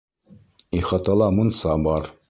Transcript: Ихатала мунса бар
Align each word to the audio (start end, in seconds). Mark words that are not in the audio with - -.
Ихатала 0.79 1.29
мунса 1.37 1.77
бар 1.87 2.13